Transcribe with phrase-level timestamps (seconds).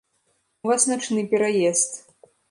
[0.67, 1.93] У вас начны пераезд.